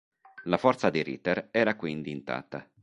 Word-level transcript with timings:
La 0.45 0.57
forza 0.57 0.89
di 0.89 1.03
Ritter 1.03 1.49
era 1.51 1.75
quindi 1.75 2.09
intatta. 2.09 2.67